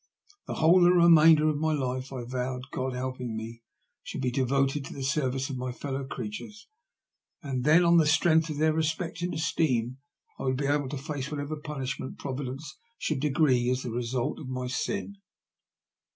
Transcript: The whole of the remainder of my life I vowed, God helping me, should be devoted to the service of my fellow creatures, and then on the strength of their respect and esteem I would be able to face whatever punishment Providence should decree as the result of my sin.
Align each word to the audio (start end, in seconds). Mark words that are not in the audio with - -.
The 0.47 0.55
whole 0.55 0.79
of 0.79 0.83
the 0.85 0.97
remainder 0.97 1.47
of 1.47 1.59
my 1.59 1.73
life 1.73 2.11
I 2.11 2.23
vowed, 2.23 2.71
God 2.71 2.93
helping 2.95 3.35
me, 3.37 3.61
should 4.01 4.21
be 4.21 4.31
devoted 4.31 4.83
to 4.85 4.93
the 4.93 5.03
service 5.03 5.51
of 5.51 5.57
my 5.57 5.71
fellow 5.71 6.03
creatures, 6.07 6.67
and 7.43 7.63
then 7.65 7.85
on 7.85 7.97
the 7.97 8.07
strength 8.07 8.49
of 8.49 8.57
their 8.57 8.73
respect 8.73 9.21
and 9.21 9.31
esteem 9.31 9.99
I 10.39 10.45
would 10.45 10.57
be 10.57 10.65
able 10.65 10.89
to 10.89 10.97
face 10.97 11.29
whatever 11.29 11.55
punishment 11.55 12.17
Providence 12.17 12.79
should 12.97 13.19
decree 13.19 13.69
as 13.69 13.83
the 13.83 13.91
result 13.91 14.39
of 14.39 14.47
my 14.49 14.65
sin. 14.65 15.17